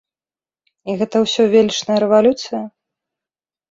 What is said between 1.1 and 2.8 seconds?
ўсё велічная рэвалюцыя?